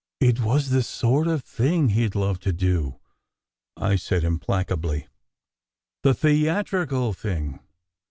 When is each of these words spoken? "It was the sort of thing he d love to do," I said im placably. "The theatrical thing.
"It 0.19 0.39
was 0.39 0.69
the 0.71 0.81
sort 0.81 1.27
of 1.27 1.43
thing 1.43 1.89
he 1.89 2.09
d 2.09 2.17
love 2.17 2.39
to 2.39 2.51
do," 2.51 2.97
I 3.77 3.97
said 3.97 4.23
im 4.23 4.39
placably. 4.39 5.05
"The 6.01 6.15
theatrical 6.15 7.13
thing. 7.13 7.59